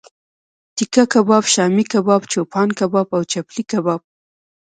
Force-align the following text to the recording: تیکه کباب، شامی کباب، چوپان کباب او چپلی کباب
تیکه 0.75 1.03
کباب، 1.13 1.43
شامی 1.53 1.83
کباب، 1.91 2.21
چوپان 2.31 2.69
کباب 2.79 3.07
او 3.15 3.21
چپلی 3.31 3.63
کباب 3.71 4.01